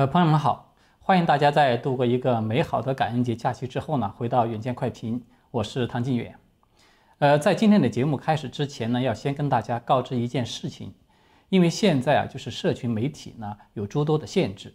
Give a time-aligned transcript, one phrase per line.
[0.00, 6.34] 呃，朋友们好，欢迎大家在度过一个美好的感恩节假期之后呢，回到远见快评，我是唐晋远。
[7.18, 10.94] 呃，在今天的节目开始之前呢，要先跟大家告知一件事情，
[11.50, 14.74] 因为现在啊，就是社群媒体呢有诸多的限制，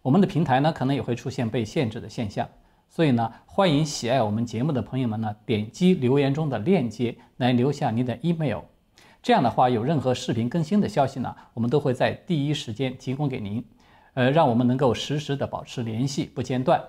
[0.00, 2.48] 我们的平台呢可能也会出现被限制的现象，
[2.88, 8.60] 所以呢，欢迎喜爱我们节目的朋友们呢点击留言中的链接来留下您的 email，
[9.22, 13.62] 这样的话，有任何视频更新的消息呢，我们都会在第一时间提供给您。
[14.14, 16.82] 呃，让我们能够实时的保持联系，不间断。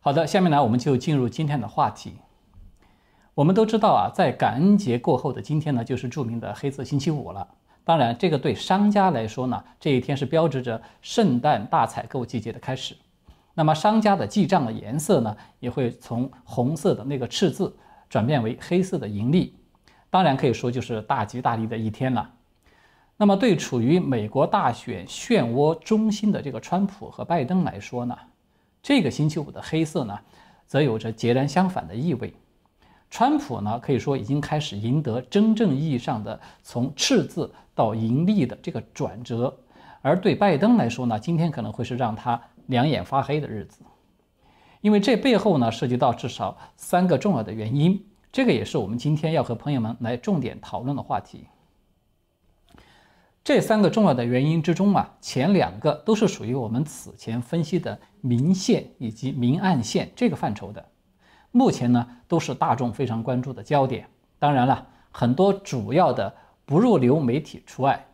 [0.00, 2.14] 好的，下面呢，我们就进入今天的话题。
[3.34, 7.46] 我们都知道啊，在感恩节过后的今天呢，就是著名的黑色星期五了。
[7.84, 12.96] 当然，这个对商家来说呢，这一天是标志着圣诞大采购季节的开始。
[13.54, 17.76] 那么，商家的记账的颜色呢，也会从红色的那个赤字
[18.08, 19.56] 转变为黑色的盈利。
[20.10, 22.30] 当然，可以说就是大吉大利的一天了。
[23.22, 28.18] 那么，对处于美国大选漩涡中心的这个川普和拜登来说呢，
[28.82, 30.18] 这个星期五的黑色呢，
[30.66, 32.34] 则有着截然相反的意味。
[33.08, 39.56] 川普呢，可以说已经开始赢得真正意义上的从赤字到盈利的这个转折，
[40.00, 43.84] 而对拜登来说呢，今天可能会是让他两眼发黑的日子，
[44.80, 51.46] 因为这背后呢，涉及到至少三个重要的原因，这个也是我们今天要和朋友们来重点讨论的话题。
[53.44, 60.84] 这三个重要的原因之中啊，前两个都是属于我们此前分析的明线以及明暗线这个范畴的，
[61.50, 64.06] 目前呢都是大众非常关注的焦点。
[64.38, 66.32] 当然了，很多主要的
[66.64, 68.06] 不入流媒体除外。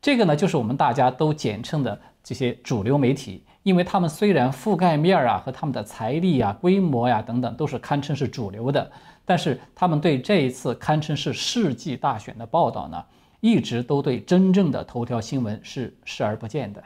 [0.00, 8.90] 这个呢就是我们大家都简称的这些主流媒体，因为他们虽然覆盖面啊和他们的财力啊、规模呀等等都是堪称是主流的，
[9.26, 13.04] 但是他们对这一次堪称是世纪大选的报道呢。
[13.44, 16.82] 一直都对真正的头条新闻是视而不见的。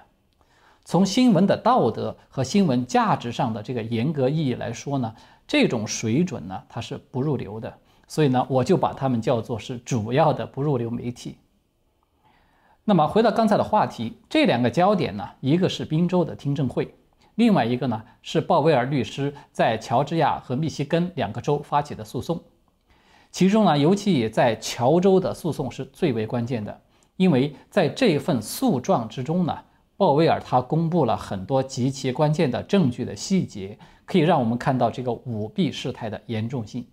[0.84, 5.14] 从新闻的道德和新闻价值上的这个严格意义来说呢，
[5.46, 7.72] 这种水准呢它是不入流的。
[8.08, 11.36] 所以呢，我就把他们叫做是主要的不入流媒体。
[12.82, 16.92] 那么回到刚才的话题，这两个焦点呢，一个是宾州的听证会，
[17.36, 22.42] 另外一个呢是鲍威尔律师在乔治亚和密西根两个州发起的诉讼。
[23.30, 26.80] 其中呢，尤其也在乔州的诉讼是最为关键的，
[27.16, 29.58] 因为在这份诉状之中呢，
[29.96, 36.86] 鲍威尔他公布了很多极其关键的证据的细节，可以让我们看到这个舞弊事态的严重性。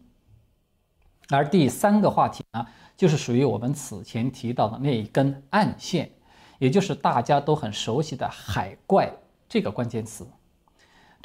[1.30, 6.12] 而第三个话题呢，就是属于我们此前提到的那一根暗线，
[6.60, 9.12] 也就是大家都很熟悉的“海怪”
[9.50, 10.28] 这个关键词。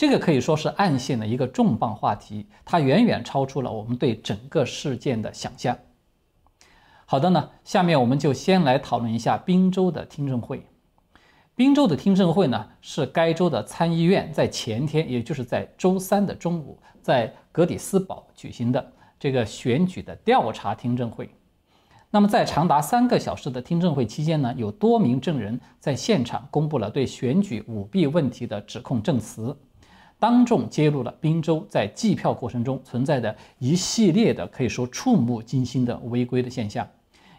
[0.00, 5.76] 这个可以说是暗线的一个重磅话题，它远远超出了我们对整个事件的想象。
[7.04, 10.64] 好的呢，下面我们就先来讨论一下宾州的听证会。
[11.54, 21.28] 宾州的听证会呢，是该州的参议院在前天，也就是在周三的中午，在格里斯堡举行的这个选举的调查听证会。
[22.10, 29.54] 那么在长达三个小时的听证会期间呢，有多名证人在现场公布了对选举舞弊问题的指控证词。
[30.20, 36.86] 当众揭露了宾州在计票过程中存在的一系列的可以说触目惊心的违规的现象，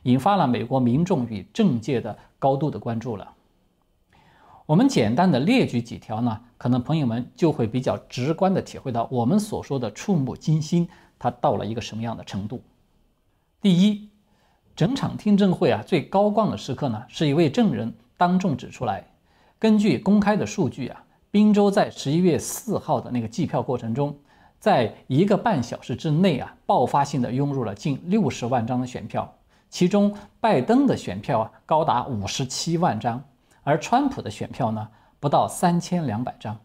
[0.04, 3.34] 引发了美国民众与政界的高度的关注了。
[4.66, 12.64] 我们简单的列举几条呢，可能朋友们就会比较直观的体会到我们所说的触目惊心，它到了一个什么样的程度。
[13.62, 14.10] 第一，
[14.76, 19.06] 整场听证会啊最高光的时刻呢，是一位证人当众指出来，
[19.60, 21.04] 根据公开的数据啊。
[21.32, 24.14] 宾州在十一月四号的那个计票过程中，
[24.60, 29.34] 在一个半小时之内啊，爆发性的涌入了近六十万张的选票，
[29.70, 33.24] 其中拜登的选票啊高达五十七万张，
[33.64, 34.90] 而川普的选票呢
[35.22, 36.60] 不到三千两百张。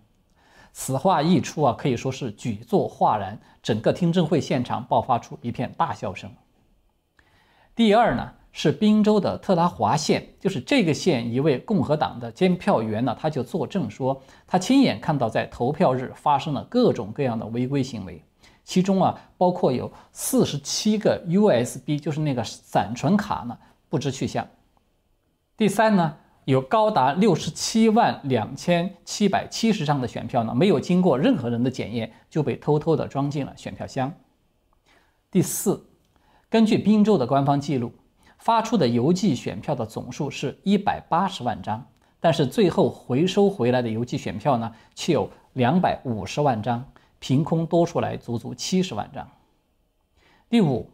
[0.73, 6.29] 此话一出啊，可以说是举座哗然，整个听证会现场爆发出一片大笑声。
[7.77, 8.33] 第二呢？
[8.59, 18.25] 是宾州的特拉华县，就是这个县一位共和党的监票员呢，他就作证说，他亲眼看到在投票日发生了各种各样的违规行为，
[18.65, 23.59] 其中啊包括有四十七个 USB，就是那个闪存卡呢
[23.91, 24.49] 不知去向。
[25.55, 26.17] 第三呢，
[26.47, 34.11] 有高达六十七万两千七百七十张的选票呢，没有经过任何人的检验就被偷偷的装进了选票箱。
[35.31, 35.87] 第四，
[36.49, 37.93] 根据宾州的官方记录。
[38.39, 41.85] 发出的邮寄选票的总数是一百八十万张，
[42.21, 46.85] 但是最后回收回来的邮寄选票呢，却有两百五十万张，
[47.19, 49.29] 凭空多出来足足七十万张。
[50.49, 50.89] 第五，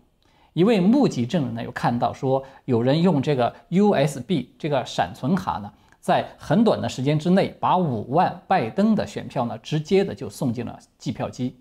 [0.54, 11.58] 一位目击证人呢，有看到说有人用这个 USB 这个闪存卡呢，在很短的时间之内，把五万拜登的选票呢，直接的就送进了计票机。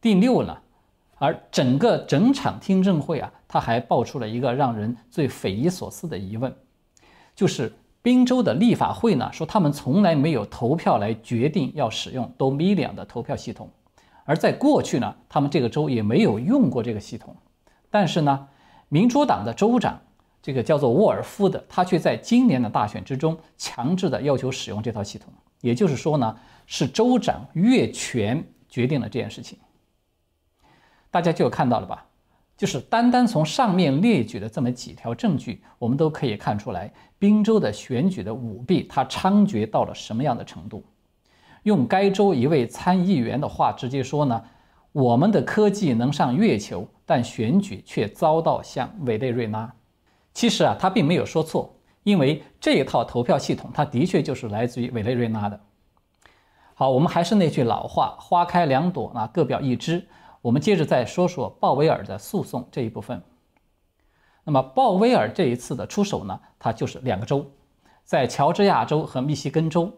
[0.00, 0.58] 第六呢，
[1.16, 6.54] 而整个整场听证会啊，他还爆出了一个让人最匪夷所思的疑问，
[7.34, 7.72] 就是
[8.02, 13.70] 宾州的立法会呢，说他们从来没有投票来决定要使用 Dominion 的投票系统，
[14.24, 17.36] 而在过去呢，他们这个州也没有用过这个系统，
[17.90, 18.48] 但是呢，
[18.88, 20.00] 民主党的州长。
[20.42, 25.32] 这个叫做沃尔夫的，他却在今年的大选之中强制的要求使用这套系统，
[25.62, 29.58] 也就是说呢，是州长越权决定了这件事情。
[31.14, 32.04] 大家就看到了吧？
[32.56, 40.82] 就是单单从上面列举的这么几条证据，我们都可以看出来，宾州的选举的舞弊它猖獗到了什么样的程度。
[41.62, 44.42] 用该州一位参议员的话直接说呢，
[44.90, 49.72] 我们的科技能上月球，但选举却遭到像委内瑞拉。
[50.32, 51.72] 其实啊，他并没有说错，
[52.02, 55.60] 因为这一套投票系统，它的确就是来自于委内瑞拉的。
[56.74, 60.04] 好，我们还是那句老话，花开两朵，那各表一枝。
[60.44, 63.22] 我们接着再说说鲍威尔的诉讼这一部分。
[64.44, 67.50] 那么鲍威尔这一次的出手呢，他就是两个州，
[68.04, 69.90] 在乔治亚州和密西根州。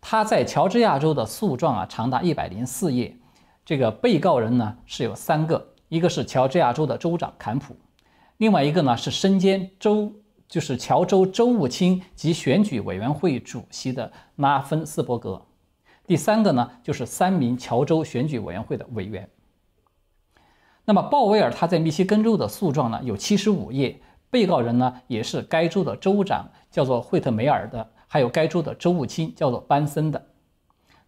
[0.00, 3.16] 他在乔治亚州的诉状啊，长达一百零四页。
[3.64, 7.74] 这个被告人呢是有三个，一个是乔治亚州的州长坎普。
[8.36, 10.12] 另外一个呢是身兼州，
[10.48, 15.44] 就是乔州州务卿及选举委员会主席的拉芬斯伯格。
[16.06, 19.28] 第三个呢就是三名乔州选举委员会的委员。
[20.84, 24.00] 那么鲍威尔他在密西根州的诉状呢有七十五页，
[24.30, 30.26] 被告人呢也是该州的州长，叫做惠特梅尔的，还有该州的州务卿叫做班森的。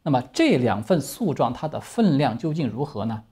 [0.02, 3.24] 那么这两份诉状它的分量究竟如何呢？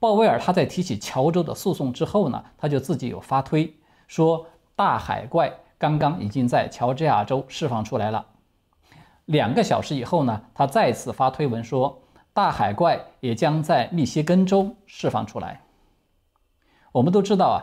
[0.00, 3.76] 鲍威尔他在提起乔州的诉讼之后呢，他就自己有发推
[4.06, 8.26] 说，大海怪刚刚已经在乔治亚州释放出来了。
[9.26, 12.00] 两个小时以后呢，他再次发推文说，
[12.32, 15.60] 大海怪也将在密歇根州释放出来。
[16.92, 17.58] 我们都知道啊，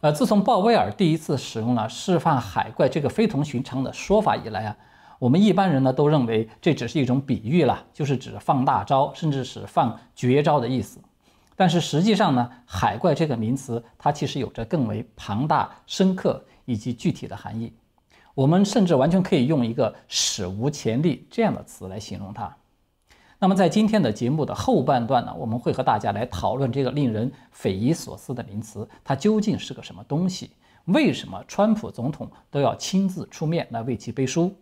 [0.00, 4.76] 呃，自从鲍威尔第一次使用了释放海怪这个非同寻常的说法以来啊，
[5.18, 11.00] 我们一般人呢都认为这只是一种比喻了，就是指放大招，甚至是放绝招的意思。
[11.56, 17.72] 但是实际上呢，海怪这个名词，它其实有着更为庞大、深刻以及具体的含义。
[18.34, 22.52] 我们甚至完全可以用一个史无前例这样的词来形容它。
[23.38, 30.50] 那么在今天的节目的后半段呢，我们会和大家来讨论这个令人匪夷所思的名词，它究竟是个什么东西？
[30.86, 34.54] 为什么川普总统都要亲自出面来为其背书？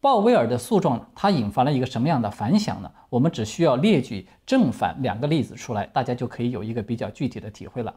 [0.00, 2.90] 鲍威尔的诉状，它引发了一个什么样的反响呢？
[3.10, 7.94] 我们只需要列举正反两个例子出来，大家就可以有一个比较具体的体会了。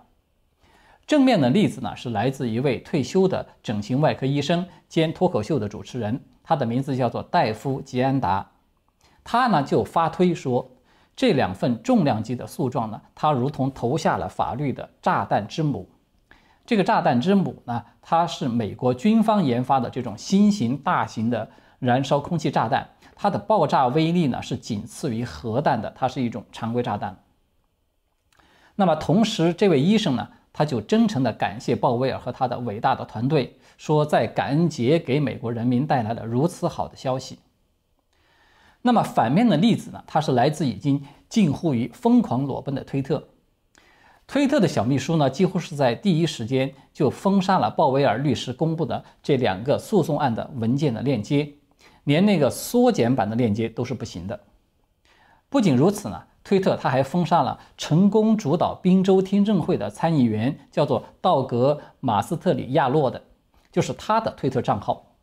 [1.07, 8.50] 正面的例子呢，是来自一位退休的整形外科医生兼脱口秀的主持人，他的名字叫做戴夫·吉安达。
[9.23, 10.71] 他呢就发推说，
[11.15, 15.89] 这两份重量级的诉状呢，他如同投下了法律的炸弹之母。
[16.65, 21.49] 这个炸弹之母呢，它是美国军方研发的这种新型大型的。
[21.79, 27.17] 燃烧空气炸弹，它的爆炸威力呢是仅次于核弹的，它是一种常规炸弹。
[28.75, 37.39] 那么同时，这位医生呢，他就真诚地感谢鲍威尔和他的伟大的团队，说在感恩节给美国人民带来了如此好的消息。
[38.81, 43.27] 那么反面的例子呢，它是来自已经近乎于疯狂裸奔的推特。
[44.27, 51.53] 推特的小秘书呢，几乎是在第一时间就封杀了鲍威尔律师公布的这两个诉讼案的文件的链接。
[52.05, 54.39] 连那个缩减版的链接都是不行的。
[55.49, 63.21] 不仅如此呢，推特他还封杀了成功主导宾州听证会的参议员，叫做道格·马斯特里亚洛的，
[63.71, 65.13] 就是他的推特账号。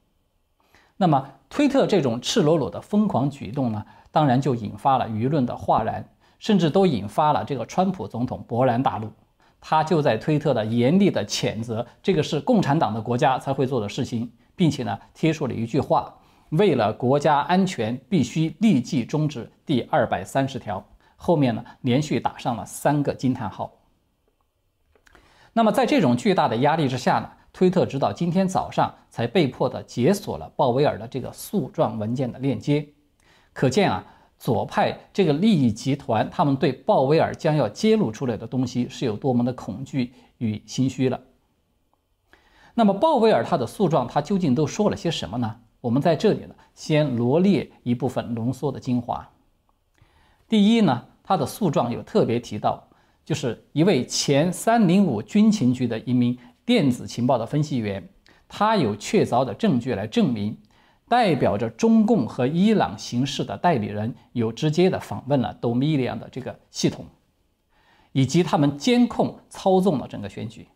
[0.98, 6.06] 那么，推特这种赤裸裸的疯狂举动呢，当然就引发了舆论的哗然，
[6.38, 9.10] 甚至都引发了这个川普总统勃然大怒。
[9.60, 16.14] 他就在推特的严厉的谴责这个是共产党的国家才会做的事情，并且呢，贴出了一句话。
[16.50, 20.82] 为了国家安全，必须立即终止第二百三十条。
[21.16, 23.72] 后面呢，连续打上了三个惊叹号。
[25.52, 32.86] 那么，在这种巨大的压力之下呢，推特直到今天早上才被迫的解锁了鲍威尔的这个诉状文件的链接。
[33.52, 34.06] 可见啊，
[34.38, 41.20] 左派这个利益集团他们对鲍威尔将要揭露出来的东西是有多么的恐惧与心虚了。
[42.74, 45.56] 那么，鲍威尔他的诉状他究竟都说了些什么呢？
[45.80, 49.28] 我们在这里呢，先罗列一部分浓缩的精华。
[50.48, 52.86] 第一呢，他的诉状有特别提到，
[53.24, 56.38] 就是一位前三零五军情局的一名
[56.68, 58.06] 电子情报的分析员，
[58.46, 60.54] 他有确凿的证据来证明，
[61.08, 67.06] 代表着中共和伊朗形势的代理人有直接的访问了 Dominion 的这个系统，
[68.12, 70.68] 以及他们监控操纵了整个选举。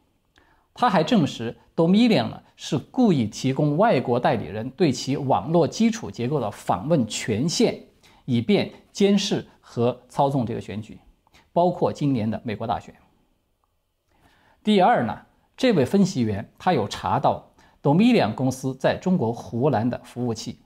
[0.73, 7.79] 他还证实，Dominion 呢是故意提供外国代理人对其网络基础结构的访问权限，
[8.25, 10.99] 以便监视和操纵这个选举，
[11.53, 12.95] 包括今年的美国大选。
[14.65, 15.21] 第二呢，
[15.57, 17.51] 这位分析员他有查到
[17.83, 20.59] Dominion 公司在中国湖南的服务器，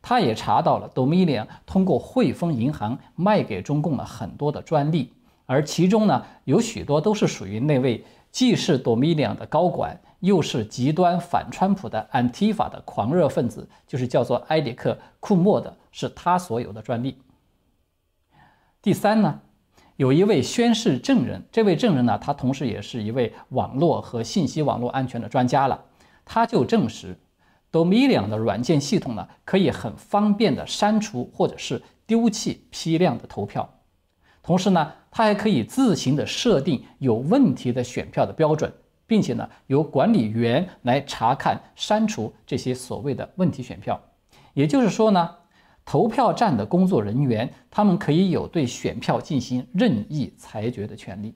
[0.00, 5.12] 他也查到了 Dominion 通过汇丰银行卖给中共了很多的专利，
[5.46, 8.04] 而其中呢有许多都是属于那位。
[8.32, 17.18] 既是 Dominion 的高管，又是极端反川普的 Antifa 的狂热分子，就是叫做埃里克·库莫的，是他所有的专利。
[18.80, 19.42] 第三呢，
[19.96, 25.84] 有一位宣誓证人，这位证人呢，他同时也是一位网络和信息网络安全的专家了，
[26.24, 27.18] 他就证实
[27.70, 33.68] ，Dominion 的软件系统呢，可以很方便的删除或者是丢弃批量的投票。
[34.42, 38.72] 同时呢，它还可以自行的设定有问题的选票的标准，
[39.06, 44.00] 并且呢，由管理员来查看、删除这些所谓的问题选票。
[44.54, 45.30] 也就是说呢，
[45.84, 51.34] 投票站的工作人员他们可以有对选票进行任意裁决的权利。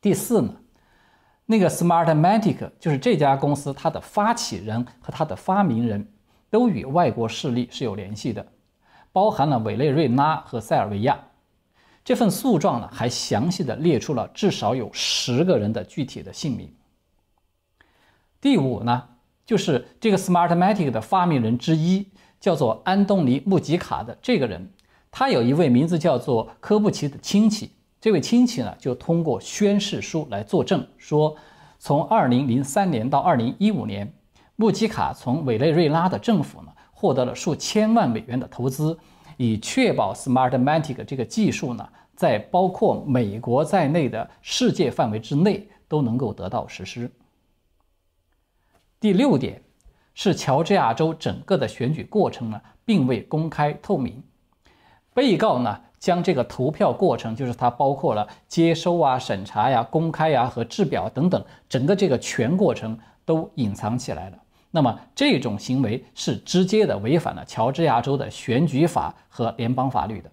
[0.00, 0.54] 第四呢，
[1.46, 6.12] 那个 Smartmatic 就是这家公司，它的发起人和它的发明人
[6.50, 8.46] 都与外国势力是有联系的。
[9.12, 11.18] 包含了委内瑞拉和塞尔维亚。
[12.04, 16.72] 这份诉状呢，还详细的列出了至少有十个人的具体的姓名。
[18.40, 19.08] 第五呢，
[19.46, 22.06] 就是这个 Smartmatic 的发明人之一，
[22.40, 24.68] 叫做安东尼·穆吉卡的这个人，
[25.10, 27.70] 他有一位名字叫做科布奇的亲戚。
[28.00, 31.34] 这位亲戚呢，就通过宣誓书来作证，说
[31.78, 34.12] 从2003年到2015年，
[34.56, 36.68] 穆吉卡从委内瑞拉的政府呢。
[36.98, 38.98] 获得了数千万美元的投资，
[39.36, 47.12] 以确保 Smartmatic 这个技术呢，在包括美国在内的世界范围之内都能够得到实施。
[49.06, 49.62] 第六点
[50.14, 54.20] 是乔治亚州整个的选举过程呢，并未公开透明。
[55.14, 64.38] 被告呢，将这个投票过程，就是它包括了接收啊、审查呀、公开呀和制表等等，整个这个全过程都隐藏起来了。
[64.72, 70.28] 那么这种行为是直接的违反了乔治亚州的选举法和联邦法律的。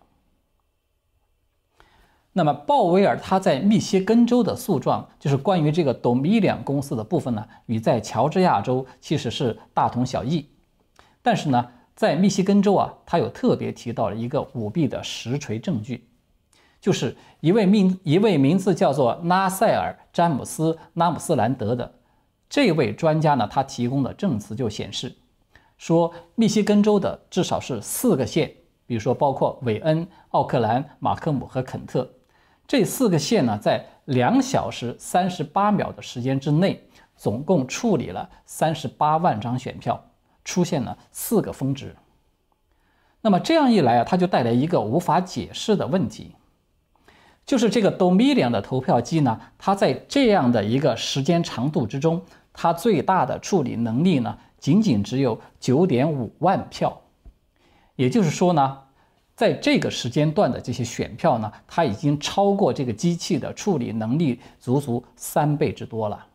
[2.36, 10.50] 那么鲍威尔他在密歇根州的诉状，就是关于这个 Dominion 公司的部分呢，与在乔治亚州其实是大同小异。
[11.22, 16.08] 但是呢，在密歇根州啊，他有特别提到了一个舞弊的实锤证据，
[16.82, 21.94] 就是一位名一位名字叫做拉塞尔·詹姆斯·拉姆斯兰德的。
[22.50, 25.16] 这位专家呢，他提供的证词就显示，
[25.78, 28.52] 说密歇根州的至少是四个县，
[28.88, 32.10] 比如说包括韦恩、奥克兰、马克姆和肯特，
[32.68, 40.12] 这四个县呢，在两小时三十八秒的时间之内，总共处理了三十八万张选票，
[40.44, 41.96] 出现了四个峰值。
[43.22, 46.36] 那么这样一来啊，它就带来一个无法解释的问题。
[47.46, 52.22] 就是这个 Dominion 的投票机呢，它在这样的一个时间长度之中，
[52.54, 57.02] 它最大的处理能力呢，仅仅只有九点五万票。
[57.96, 58.83] 也就是说呢，
[59.36, 66.26] 在这个时间段的这些选票呢，它已经超过这个机器的处理能力足足三倍之多了。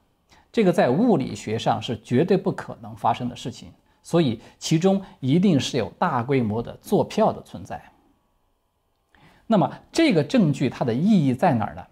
[0.50, 3.71] 这个在物理学上是绝对不可能发生的事情，
[4.02, 7.81] 所以其中一定是有大规模的做票的存在。
[9.47, 11.87] 那么这个证据它的意义在哪儿呢？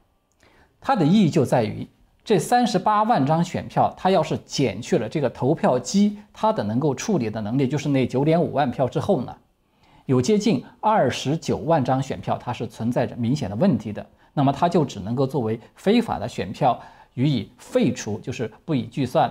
[0.80, 1.86] 它的意义就在于
[2.25, 9.36] 这三十八万张选票，它要是减去了这个投票机它的能够处理的能力，就是那九点五万票之后呢，
[10.06, 16.80] 有接近二十九万张选票它是存在着明显的问题的，那么它就只能够作为非法的选票
[17.14, 19.30] 予以废除，就是不予计算。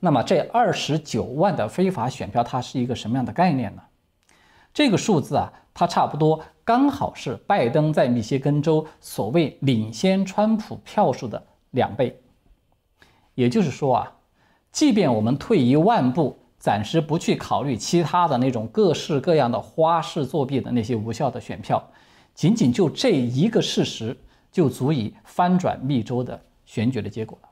[0.00, 3.82] 那么这二十九万的非法选票它是一个什么样的概念呢？
[4.74, 5.52] 这个数字啊。
[5.74, 11.40] 它差不多刚好是拜登在密歇根州所谓领先川普票数的
[11.70, 12.20] 两倍，
[13.36, 14.12] 也就是说啊，
[14.72, 21.90] 即便我们退一万步，暂时不去考虑其他的那种各式各样的花式作弊的那些无效的选票，
[22.34, 24.16] 仅仅就这一个事实
[24.50, 27.48] 就足以翻转密州的选举的结果了。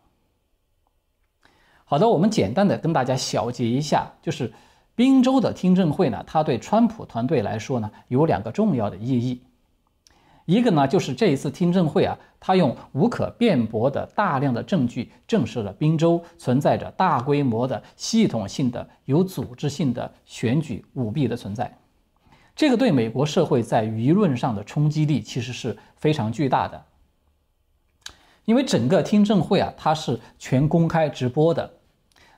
[1.85, 4.53] 好的，我们简单的跟大家小结一下，就是。
[4.97, 9.43] 宾州的听证会呢，它对川普团队来说呢，有两个重要的意义。
[10.47, 21.77] 一个呢，就是这一次听证会啊，他用无可辩驳的大量的证据证实了宾州存在着大规模的、系统性的、有组织性的选举舞弊的存在。
[22.55, 26.85] 这个对美国社会在舆论上的冲击力其实是非常巨大的，
[28.45, 31.69] 因为整个听证会啊，它是全公开直播的。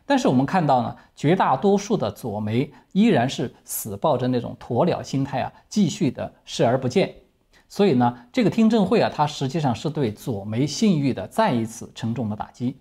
[0.07, 7.15] 但是我们看到呢，绝大多数的左媒依然是死抱着那种鸵鸟心态啊，继续的视而不见。
[7.69, 12.77] 所以呢，这个听证会啊，它实际上是对左媒信誉的再一次沉重的打击。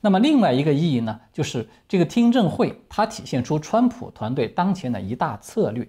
[0.00, 5.88] 那么另外一个意义呢，就是这个听证会它体现出川普团队当前的一大策略，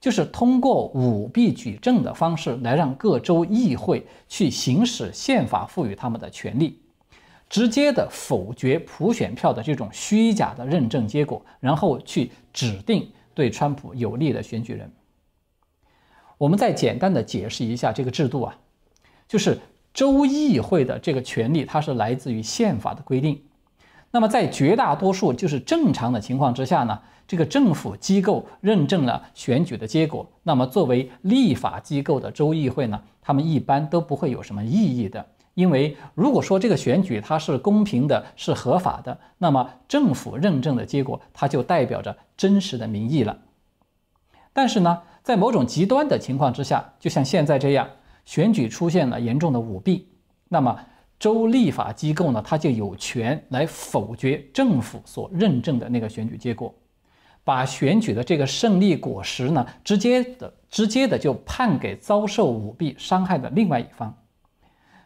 [0.00, 6.80] 就是通过舞弊举证的方式来让各州议会去行使宪法赋予他们的权利，
[7.48, 14.90] 直接的否决普选票的这种虚假的认证结果，然后去指定对川普有利的选举人。
[16.44, 18.54] 我们再简单的解释一下这个制度啊，
[19.26, 19.58] 就是
[19.94, 23.40] 州议会的这个权利，它是来自于宪法的规定。
[24.10, 35.24] 那么在绝大多数就是正常的情况之下呢，这个政府机构认证了选举的结果，那么作为立法机构的州议会呢，他们一般都不会有什么异议的，
[35.54, 43.38] 因为如果说这个选举它是公平的、是合法的，那么政府认证的结果，它就代表着真实的民意了。
[44.52, 45.00] 但是呢？
[45.24, 47.88] 在某种极端的情况之下，就像现在这样，
[48.26, 50.06] 选举出现了严重的舞弊，
[50.50, 50.78] 那么
[51.18, 56.74] 州立法机构呢，它就有权来否决政府所认证的那个选举结果，
[57.42, 64.14] 把选举的这个胜利果实呢，直接的直接的就判给遭受舞弊伤害的另外一方。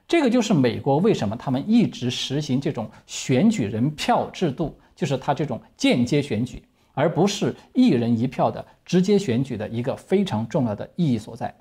[0.09, 6.61] 这个就是美国为什么他们一直实行这种选举人票制度，就是他这种间接选举。
[6.99, 11.55] 而不是一人一票的直接选举的一个非常重要的意义所在，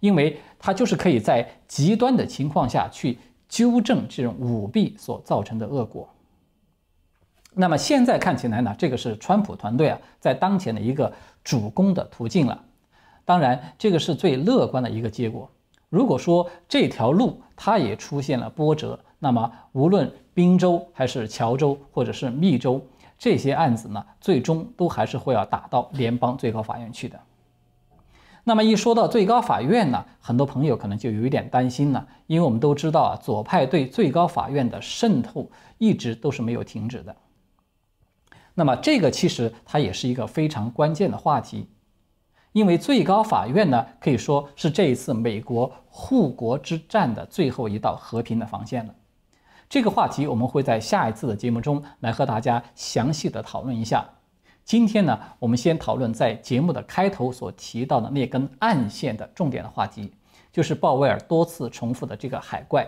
[0.00, 6.08] 因为它就是可以在极端的情况下去纠正这种舞弊所造成的恶果。
[7.52, 11.12] 那么现在看起来呢，这个是川普团队啊在当前的一个
[11.44, 12.64] 主攻的途径了。
[13.26, 15.46] 当然，这个是最乐观的一个结果。
[15.90, 22.82] 如果说这条路它也出现了波折，那么无论宾州还是乔州或者是密州。
[23.24, 27.18] 这些案子呢，最终都还是会要打到联邦最高法院去的。
[28.44, 37.16] 那么一说到最高法院呢，很多朋友可能就有一点担心了，因为我们都知道啊，左派对最高法院的渗透一直都是没有停止的。
[38.52, 41.70] 那么这个其实它也是一个非常关键的话题，
[42.52, 48.94] 因为最高法院呢，可以说是这一次美国护国之战的最后一道和平的防线了。
[49.68, 54.08] 这个话题我们会在下一次的节目中来和大家详细的讨论一下。
[54.64, 60.12] 今天呢，我们先讨论在节目的开头所提到的那根暗线的重点的话题，
[60.52, 62.86] 就是鲍威尔多次重复的这个海怪。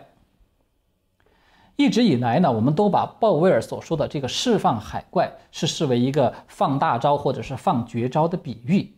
[1.76, 8.94] 一直以来呢，我们都把鲍威尔所说的这个释放海怪是视为一个放大招或者是放绝招的比喻，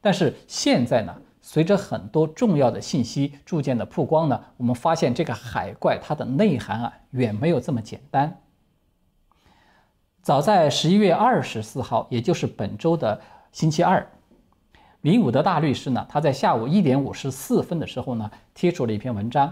[0.00, 1.14] 但是现在呢？
[1.50, 8.38] 随着很多重要的信息逐渐的曝光呢，我们发现这个海怪它的内涵啊远没有这么简单。
[10.20, 13.18] 早在十一月二十四号，也就是本周的
[13.50, 14.06] 星期二，
[15.00, 19.50] 林伍德大律师呢，他在下午一点五十四分的时候呢，贴出了一篇文章。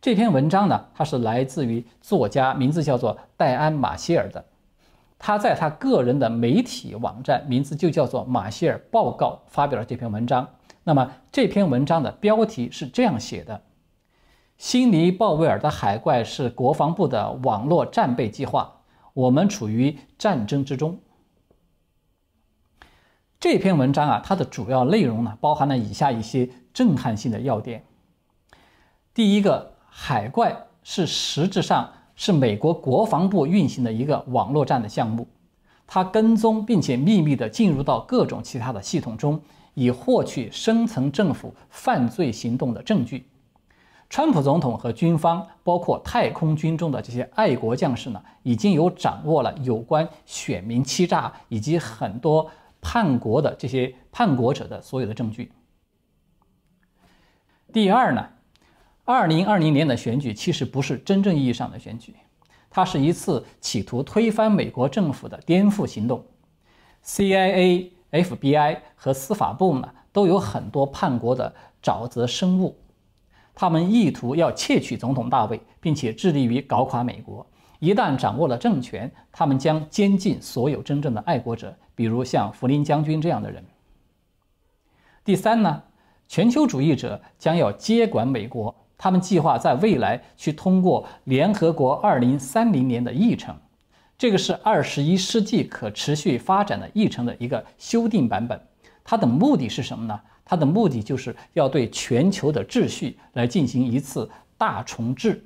[0.00, 4.44] 这篇文章呢，它是来自于作家，名字叫做戴安·马歇尔的。
[5.18, 10.46] 他在他个人的媒体网站，名字就叫做《马歇尔报告》，发表了这篇文章。
[10.86, 13.64] 那么这篇文章的标题是这样写的
[14.56, 21.00] ：“悉尼鲍威尔的海怪是国防部的网络战备计划，我们处于战争之中。”
[23.40, 27.84] 这篇文章啊，它的主要内容呢，包含了以下一些震撼性的要点。
[29.12, 35.26] 第一个，海怪是实质上是美国国防部运行的一个网络战的项目，
[35.84, 39.42] 它跟踪并且秘密的进入到各种其他的系统中。
[39.76, 43.28] 以获取深层政府犯罪行动的证据。
[44.08, 55.52] 川普总统和军方，包括太空军中的这些爱国将士呢，已经有掌握了有关选民欺诈以及很多叛国的这些叛国者的所有的证据。
[57.70, 58.30] 第二呢，
[59.04, 62.14] 二零二零年的选举其实不是真正意义上的选举，
[62.70, 66.24] 它是一次企图推翻美国政府的颠覆行动。
[67.04, 67.95] CIA。
[68.12, 72.76] FBI 和司法部呢都有很多叛国的沼泽生物，
[73.54, 77.46] 他们意图要窃取总统大位，并且致力于搞垮美国。
[77.78, 83.62] 一旦掌握了政权，他们将监禁所有真正的爱国者，比如像福林将军这样的人。
[85.22, 85.82] 第三呢，
[86.26, 93.54] 全球主义者将要接管美国，他们计划在未来去通过联合国2030年的议程，
[94.18, 98.60] 这个是21世纪可持续发展的议程的一个修订版本。
[99.04, 100.20] 它的目的是什么呢？
[100.44, 105.44] 它的目的就是要对全球的秩序来进行一次大重置，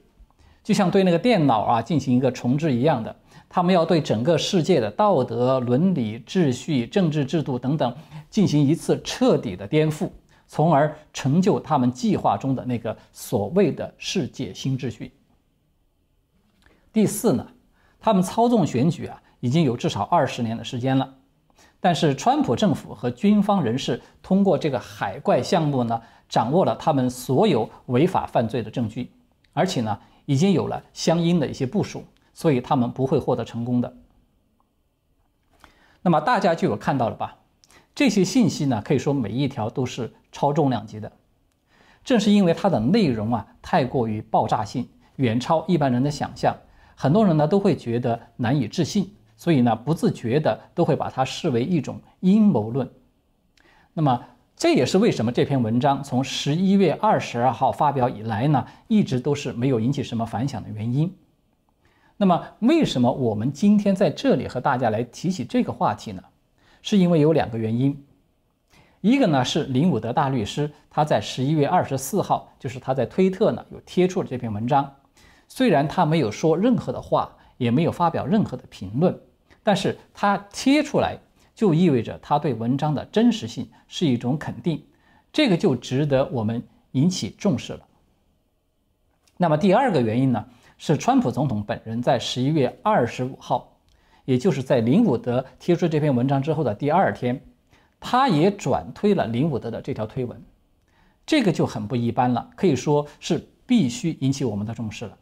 [0.63, 3.15] 就像对那个电脑啊进行一个重置一样的。
[3.49, 7.97] 他们要对整个世界的道德、伦理、秩序、政治制度等等
[8.31, 10.09] 进行一次彻底的颠覆，
[10.47, 15.11] 从而成就他们计划中的那个所谓的世界新秩序。
[16.93, 17.47] 第四呢，
[18.01, 21.15] 他们操纵选举啊，已经有至少二十年的时间了。
[21.79, 29.13] 但是，川普政府和军方人士通过这个海怪项目呢，掌握了他们所有违法犯罪的证据，
[29.53, 32.05] 而且呢，已经有了相应的一些部署。
[32.33, 33.93] 所以他们不会获得成功的。
[36.01, 37.37] 那么大家就有看到了吧？
[37.95, 41.13] 这些信息呢，可以说每一条都是超重量级的。
[42.03, 46.57] 正是因为它的内容啊，太过于爆炸性，远超一般人的想象，
[47.03, 52.87] 很多人呢都会觉得难以置信，所以呢不自觉的都会把它视为一种阴谋论。
[53.95, 54.23] 那么
[54.55, 61.11] 这也是为什么这篇文章从十一月二十二号发表以来呢，一直都是没有引起什么反响的原因。
[62.19, 66.23] 那么，为什么我们今天在这里和大家来提起这个话题呢？
[66.83, 68.05] 是因为有两个原因。
[69.01, 74.97] 一个呢是林伍德大律师，他在十一月二十四号，就是他在推特呢有贴出了这篇文章。
[75.53, 79.21] 虽然他没有说任何的话，也没有发表任何的评论，
[79.63, 81.19] 但是他贴出来
[81.55, 84.83] 就意味着他对文章的真实性是一种肯定，
[85.33, 87.81] 这个就值得我们引起重视了。
[89.37, 90.43] 那么第二个原因呢？
[90.83, 93.77] 是川普总统本人在十一月二十五号，
[94.25, 97.39] 也就是在林伍德贴出这篇文章之后的第二天，
[98.01, 100.43] 他也转推了林伍德的这条推文，
[101.27, 105.19] 这个就很不一般了，可以说是必须引起我们的重视了。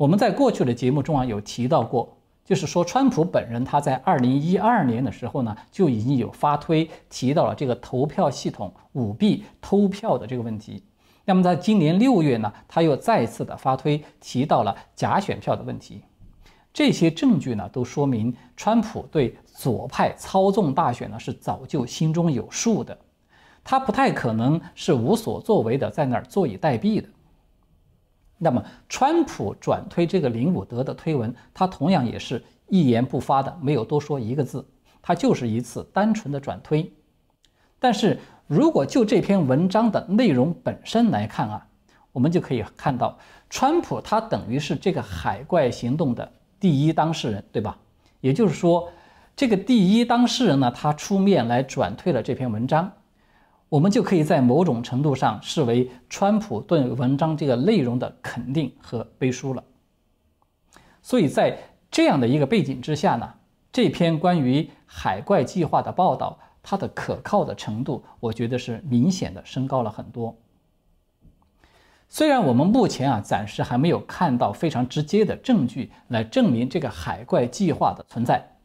[0.00, 10.82] 我们在过去的节目中啊有提到过，就是说川普本人他在二零一二年的时候呢就已经有发推提到了这个投票系统舞弊偷票的这个问题。
[11.26, 16.00] 那么在今年六月呢，他又再次的发推提到了假选票的问题。
[16.72, 22.96] 这些证据呢，都说明川普对左派操纵大选呢是早就心中有数的，
[23.62, 27.08] 他不太可能是无所作为的在那儿坐以待毙的。
[28.42, 34.66] 那么，川普转推这个林伍德的推文，他同样也是一言不发的，没有多说一个字，
[35.02, 36.90] 他就是一次单纯的转推。
[37.78, 41.66] 但是，如果就这篇文章的内容本身来看啊，
[42.12, 43.18] 我们就可以看到，
[43.50, 47.76] 川普他等于是这个海怪行动的第一当事人，对吧？
[48.20, 48.90] 也就是说，
[49.36, 52.90] 这个第一当事人呢，他出面来转推了这篇文章，
[53.70, 59.64] 我们就可以在某种程度上视为川普对文章这个内容的肯定和背书了。
[61.00, 61.58] 所以在
[61.90, 63.32] 这样的一个背景之下呢，
[63.72, 66.38] 这篇关于海怪计划的报道。
[66.62, 70.36] 它的可靠的程度，我觉得是明显的升高了很多。
[72.10, 78.58] 虽然我们目前啊暂时还没有看到非常直接的证据来证明这个海怪计划的存在，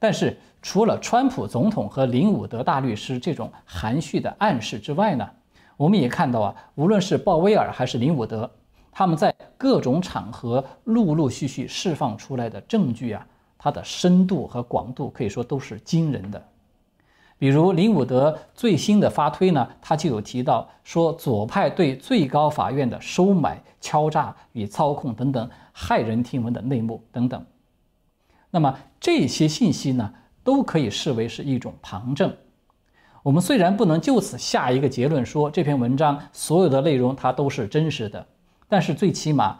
[0.00, 5.28] 但是除了川普总统和林伍德大律师这种含蓄的暗示之外呢，
[5.76, 8.50] 我们也看到啊，无论是鲍威尔还是林伍德，
[8.90, 13.26] 他们在各种场合陆陆续续释放出来的证据啊，
[13.58, 16.42] 它的深度和广度可以说都是惊人的。
[17.38, 27.44] 比如林伍德最新的发推呢，他就有提到说左派对最高法院的收买、敲诈与操控等等骇人听闻的内幕等等。
[28.50, 32.36] 那么这些信息呢，都可以视为是一种旁证。
[33.22, 38.26] 我们虽然不能就此下一个结论说这篇文章所有的内容它都是真实的，
[38.68, 39.58] 但是最起码，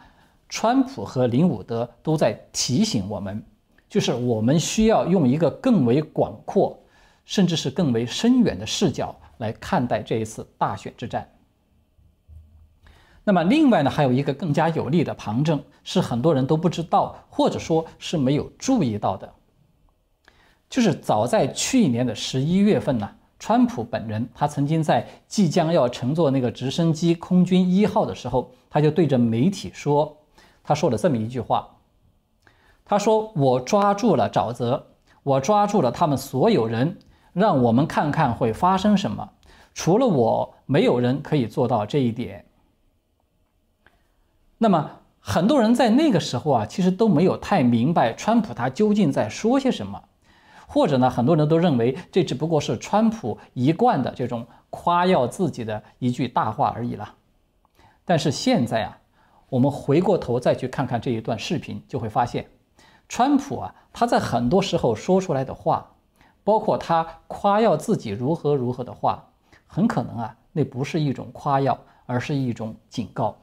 [0.49, 3.43] 川普和林伍德都在提醒我们，
[3.89, 6.77] 就是我们需要用一个更为广阔。
[7.23, 11.29] 甚至是更为深远的视角来看待这一次大选之战。
[13.23, 19.31] 那么，另外呢，还有一个更加有力的旁证，是很多人都不知道，或者说是没有注意到的，
[20.69, 30.17] 就是早在去年的十一月份呢，川普本人他曾经在即将要乘坐那个直升机空军一号的时候，他就对着媒体说，
[30.63, 31.67] 他说了这么一句话，
[32.83, 34.87] 他说：“我抓住了沼泽，
[35.23, 36.97] 我抓住了他们所有人。”
[37.33, 39.29] 让我们看看会发生什么。
[39.73, 42.43] 除了我，没有人可以做到这一点。
[44.63, 50.03] 那么，很多人在那个时候啊，其实都没有太明白川普他究竟在说些什么，
[50.67, 57.15] 或者呢，很多人都认为这只不过是川普一贯的这种夸耀自己的一句大话而已了。
[58.05, 58.99] 但是现在啊，
[59.49, 62.45] 我们回过头再去看看这一段视频，就会发现，
[63.09, 65.93] 川普啊，他在很多时候说出来的话，
[66.43, 69.23] 包括他夸耀自己如何如何的话，
[69.65, 73.35] 很可能啊，那不是一种夸耀，而是一种警告。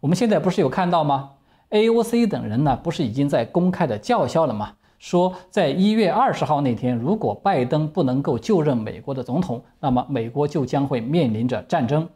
[0.00, 1.32] 我们现在不是有看到吗
[1.70, 4.74] ？AOC 等人呢，不是已经在公开的叫嚣了吗？
[4.98, 12.08] 说在一月二十号那天，如果拜登不能够就任美国的总统，那么美国就将会面临着战争。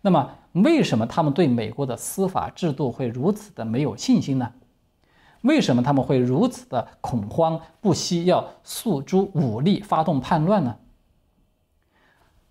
[0.00, 4.52] 那么，为什么他们对美国的司法制度会如此的没有信心呢？
[5.42, 10.76] 为什么他们会如此的恐慌，不惜要诉诸武力发动叛乱呢？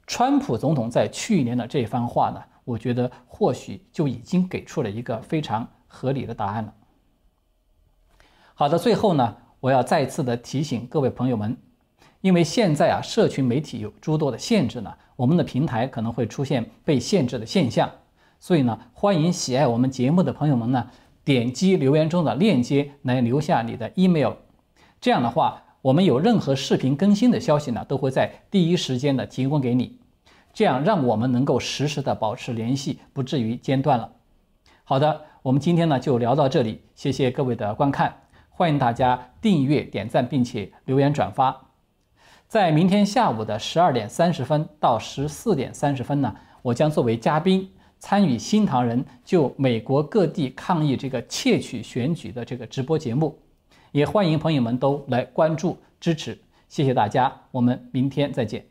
[0.05, 6.73] 川普总统在去年的这番话呢，我觉得或许就已经给出了一个非常合理的答案了。
[8.53, 11.56] 好的，最后呢，我要再次的提醒各位朋友们，
[12.19, 14.93] 因为现在啊，社群媒体有诸多的限制呢。
[15.15, 17.89] 我们的平台可能会出现被限制的现象，
[18.38, 20.91] 所以呢，欢迎喜爱我们节目的朋友们呢，
[21.23, 24.34] 点击留言中的链接来留下你的 email。
[24.99, 29.99] 这样的话，我们有任何视频更新的消息呢，都会在第一时间的提供给你，
[30.57, 34.11] 这样让我们能够实时的保持联系，不至于间断了。
[34.83, 41.67] 好的，我们今天呢就聊到这里，谢谢各位的观看，欢迎大家订阅、点赞，并且留言转发。
[42.47, 53.37] 在明天下午的十二点三十分到十四点三十分呢，我将作为嘉宾参与新唐人就美国各地抗议这个窃取选举的这个直播节目，
[53.91, 56.35] 也欢迎朋友们都来关注支持，
[56.67, 58.65] 谢谢大家，我们明天再见。